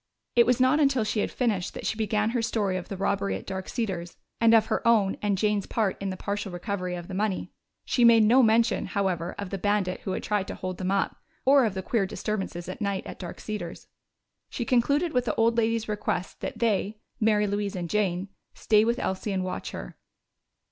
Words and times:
It 0.35 0.47
was 0.47 0.59
not 0.59 0.79
until 0.79 1.03
she 1.03 1.19
had 1.19 1.29
finished 1.29 1.75
that 1.75 1.85
she 1.85 1.95
began 1.95 2.31
her 2.31 2.41
story 2.41 2.75
of 2.75 2.89
the 2.89 2.97
robbery 2.97 3.35
at 3.35 3.45
Dark 3.45 3.69
Cedars 3.69 4.17
and 4.39 4.55
of 4.55 4.65
her 4.65 4.81
own 4.87 5.15
and 5.21 5.37
Jane's 5.37 5.67
part 5.67 5.95
in 6.01 6.09
the 6.09 6.17
partial 6.17 6.51
recovery 6.51 6.95
of 6.95 7.07
the 7.07 7.13
money. 7.13 7.51
She 7.85 8.03
made 8.03 8.23
no 8.23 8.41
mention, 8.41 8.87
however, 8.87 9.35
of 9.37 9.51
the 9.51 9.59
bandit 9.59 9.99
who 9.99 10.13
had 10.13 10.23
tried 10.23 10.47
to 10.47 10.55
hold 10.55 10.79
them 10.79 10.89
up, 10.89 11.17
or 11.45 11.65
of 11.65 11.75
the 11.75 11.83
queer 11.83 12.07
disturbances 12.07 12.67
at 12.67 12.81
night 12.81 13.05
at 13.05 13.19
Dark 13.19 13.39
Cedars. 13.39 13.85
She 14.49 14.65
concluded 14.65 15.13
with 15.13 15.25
the 15.25 15.35
old 15.35 15.55
lady's 15.55 15.87
request 15.87 16.39
that 16.39 16.57
they 16.57 16.97
Mary 17.19 17.45
Louise 17.45 17.75
and 17.75 17.87
Jane 17.87 18.29
stay 18.55 18.83
with 18.83 18.97
Elsie 18.97 19.31
and 19.31 19.43
watch 19.43 19.69
her. 19.69 19.99